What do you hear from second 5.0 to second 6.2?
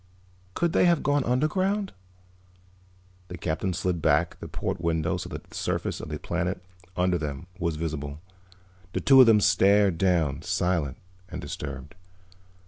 so that the surface of the